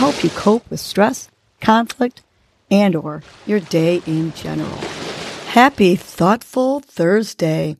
help 0.00 0.24
you 0.24 0.30
cope 0.30 0.70
with 0.70 0.80
stress, 0.80 1.28
conflict, 1.60 2.22
and 2.70 2.96
or 2.96 3.22
your 3.46 3.60
day 3.60 4.00
in 4.06 4.32
general. 4.32 4.78
Happy 5.48 5.94
thoughtful 5.94 6.80
Thursday. 6.80 7.76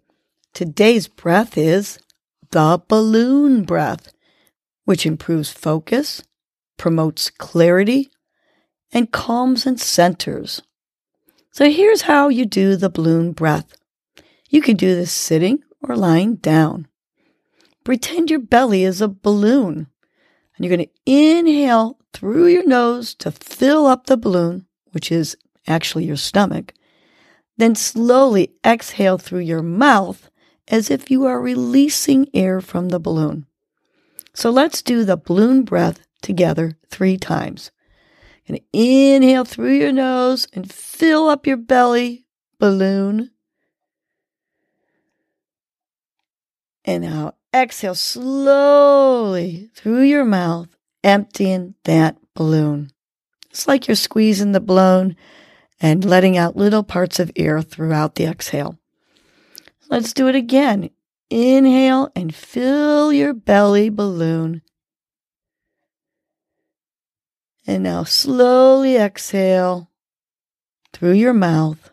Today's 0.52 1.09
breath 1.09 1.56
is 1.56 1.98
the 2.51 2.79
balloon 2.88 3.65
breath, 3.65 4.12
which 4.84 5.06
improves 5.06 5.51
focus, 5.51 6.23
promotes 6.77 7.30
clarity, 7.30 8.10
and 8.93 9.10
calms 9.10 9.65
and 9.65 9.80
centers. 9.80 10.60
So 11.52 11.71
here's 11.71 12.02
how 12.02 12.29
you 12.29 12.45
do 12.45 12.77
the 12.77 12.91
balloon 12.91 13.32
breath. 13.32 13.73
You 14.51 14.60
can 14.60 14.77
do 14.77 14.95
this 14.95 15.10
sitting 15.10 15.60
or 15.82 15.96
lying 15.96 16.34
down. 16.34 16.87
Pretend 17.82 18.29
your 18.30 18.41
belly 18.41 18.84
is 18.84 19.01
a 19.01 19.09
balloon. 19.09 19.87
And 20.60 20.66
you're 20.66 20.77
going 20.77 20.88
to 20.88 21.10
inhale 21.10 21.98
through 22.12 22.48
your 22.48 22.66
nose 22.66 23.14
to 23.14 23.30
fill 23.30 23.87
up 23.87 24.05
the 24.05 24.18
balloon, 24.18 24.66
which 24.92 25.10
is 25.10 25.34
actually 25.66 26.04
your 26.04 26.18
stomach. 26.18 26.74
Then 27.57 27.74
slowly 27.74 28.52
exhale 28.62 29.16
through 29.16 29.38
your 29.40 29.62
mouth 29.62 30.29
as 30.68 30.90
if 30.90 31.10
you 31.10 31.24
are 31.24 31.40
releasing 31.40 32.29
air 32.35 32.60
from 32.60 32.90
the 32.90 33.01
balloon. 33.01 33.46
So 34.35 34.51
let's 34.51 34.82
do 34.82 35.02
the 35.02 35.16
balloon 35.16 35.62
breath 35.62 36.07
together 36.20 36.76
three 36.90 37.16
times. 37.16 37.70
And 38.46 38.60
inhale 38.70 39.46
through 39.46 39.73
your 39.73 39.92
nose 39.92 40.46
and 40.52 40.70
fill 40.70 41.30
up 41.30 41.46
your 41.46 41.57
belly 41.57 42.26
balloon. 42.59 43.30
And 46.85 47.04
now 47.04 47.32
exhale 47.54 47.95
slowly 47.95 49.70
through 49.74 50.02
your 50.02 50.24
mouth, 50.24 50.68
emptying 51.02 51.74
that 51.84 52.16
balloon. 52.34 52.90
It's 53.51 53.66
like 53.66 53.88
you're 53.88 53.95
squeezing 53.96 54.52
the 54.52 54.60
balloon 54.60 55.16
and 55.80 56.04
letting 56.04 56.37
out 56.37 56.57
little 56.57 56.82
parts 56.82 57.18
of 57.18 57.32
air 57.37 57.62
throughout 57.62 58.15
the 58.15 58.24
exhale. 58.24 58.79
Let's 59.88 60.12
do 60.12 60.29
it 60.29 60.37
again. 60.37 60.90
Inhale 61.30 62.10
and 62.15 62.34
fill 62.34 63.12
your 63.12 63.34
belly 63.34 63.88
balloon. 63.88 64.62
And 67.66 67.82
now 67.82 68.04
slowly 68.04 68.97
exhale 68.97 69.91
through 70.92 71.12
your 71.12 71.32
mouth, 71.32 71.91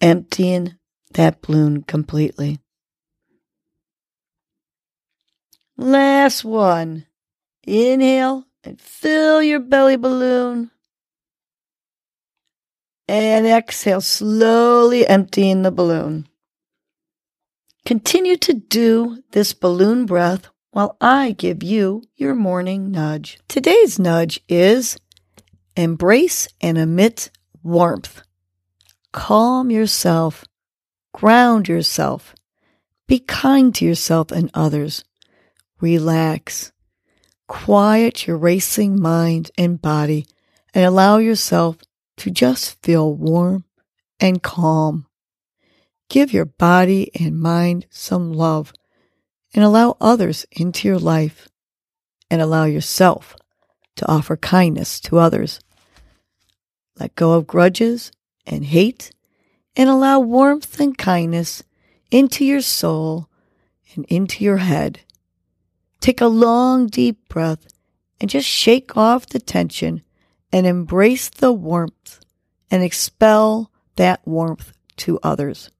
emptying 0.00 0.74
that 1.12 1.40
balloon 1.42 1.82
completely. 1.82 2.58
Last 6.20 6.44
one. 6.44 7.06
Inhale 7.66 8.44
and 8.62 8.78
fill 8.78 9.42
your 9.42 9.58
belly 9.58 9.96
balloon. 9.96 10.70
And 13.08 13.46
exhale, 13.46 14.02
slowly 14.02 15.06
emptying 15.06 15.62
the 15.62 15.70
balloon. 15.70 16.28
Continue 17.86 18.36
to 18.36 18.52
do 18.52 19.22
this 19.30 19.54
balloon 19.54 20.04
breath 20.04 20.50
while 20.72 20.98
I 21.00 21.30
give 21.30 21.62
you 21.62 22.02
your 22.16 22.34
morning 22.34 22.90
nudge. 22.90 23.38
Today's 23.48 23.98
nudge 23.98 24.40
is 24.46 24.98
embrace 25.74 26.48
and 26.60 26.76
emit 26.76 27.30
warmth. 27.62 28.20
Calm 29.12 29.70
yourself, 29.70 30.44
ground 31.14 31.66
yourself, 31.66 32.34
be 33.08 33.20
kind 33.20 33.74
to 33.76 33.86
yourself 33.86 34.30
and 34.30 34.50
others. 34.52 35.02
Relax, 35.80 36.72
quiet 37.48 38.26
your 38.26 38.36
racing 38.36 39.00
mind 39.00 39.50
and 39.56 39.80
body, 39.80 40.26
and 40.74 40.84
allow 40.84 41.18
yourself 41.18 41.78
to 42.18 42.30
just 42.30 42.80
feel 42.82 43.14
warm 43.14 43.64
and 44.18 44.42
calm. 44.42 45.06
Give 46.08 46.32
your 46.32 46.44
body 46.44 47.10
and 47.18 47.40
mind 47.40 47.86
some 47.90 48.32
love 48.32 48.72
and 49.54 49.64
allow 49.64 49.96
others 50.00 50.44
into 50.52 50.86
your 50.86 50.98
life 50.98 51.48
and 52.30 52.42
allow 52.42 52.64
yourself 52.64 53.36
to 53.96 54.08
offer 54.08 54.36
kindness 54.36 55.00
to 55.00 55.18
others. 55.18 55.60
Let 56.98 57.14
go 57.14 57.32
of 57.32 57.46
grudges 57.46 58.12
and 58.46 58.64
hate 58.64 59.12
and 59.76 59.88
allow 59.88 60.20
warmth 60.20 60.78
and 60.78 60.96
kindness 60.96 61.62
into 62.10 62.44
your 62.44 62.60
soul 62.60 63.28
and 63.94 64.04
into 64.06 64.44
your 64.44 64.58
head. 64.58 65.00
Take 66.00 66.20
a 66.20 66.26
long, 66.26 66.86
deep 66.86 67.28
breath 67.28 67.66
and 68.20 68.30
just 68.30 68.48
shake 68.48 68.96
off 68.96 69.26
the 69.26 69.38
tension 69.38 70.02
and 70.52 70.66
embrace 70.66 71.28
the 71.28 71.52
warmth 71.52 72.20
and 72.70 72.82
expel 72.82 73.70
that 73.96 74.26
warmth 74.26 74.72
to 74.96 75.18
others. 75.22 75.70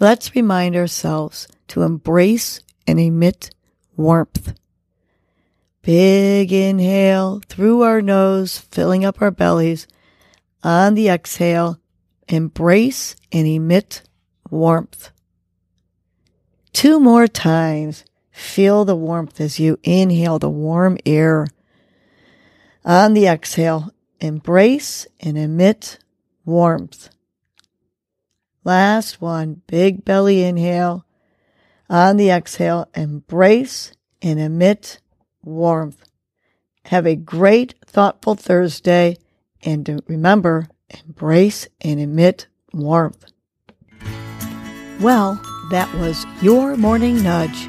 Let's 0.00 0.34
remind 0.34 0.76
ourselves 0.76 1.46
to 1.68 1.82
embrace 1.82 2.60
and 2.86 2.98
emit 2.98 3.50
warmth. 3.96 4.54
Big 5.82 6.52
inhale 6.52 7.40
through 7.46 7.82
our 7.82 8.00
nose, 8.00 8.58
filling 8.58 9.04
up 9.04 9.20
our 9.20 9.30
bellies. 9.30 9.86
On 10.62 10.94
the 10.94 11.08
exhale, 11.08 11.78
embrace 12.26 13.16
and 13.30 13.46
emit 13.46 14.02
warmth. 14.50 15.10
Two 16.72 16.98
more 16.98 17.28
times. 17.28 18.04
Feel 18.34 18.84
the 18.84 18.96
warmth 18.96 19.40
as 19.40 19.60
you 19.60 19.78
inhale 19.84 20.40
the 20.40 20.50
warm 20.50 20.98
air. 21.06 21.46
On 22.84 23.14
the 23.14 23.28
exhale, 23.28 23.94
embrace 24.20 25.06
and 25.20 25.38
emit 25.38 26.00
warmth. 26.44 27.10
Last 28.64 29.20
one, 29.20 29.62
big 29.68 30.04
belly 30.04 30.42
inhale. 30.42 31.06
On 31.88 32.16
the 32.16 32.30
exhale, 32.30 32.88
embrace 32.96 33.92
and 34.20 34.40
emit 34.40 35.00
warmth. 35.44 36.04
Have 36.86 37.06
a 37.06 37.14
great, 37.14 37.76
thoughtful 37.86 38.34
Thursday. 38.34 39.16
And 39.62 40.02
remember, 40.08 40.66
embrace 41.06 41.68
and 41.80 42.00
emit 42.00 42.48
warmth. 42.72 43.26
Well, 45.00 45.40
that 45.70 45.94
was 45.94 46.26
your 46.42 46.76
morning 46.76 47.22
nudge. 47.22 47.68